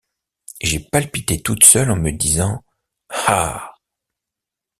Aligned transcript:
J’ai 0.61 0.79
palpité 0.79 1.43
toute 1.43 1.63
seule 1.63 1.91
en 1.91 1.95
me 1.95 2.09
disant:— 2.11 2.65
Ah! 3.27 3.75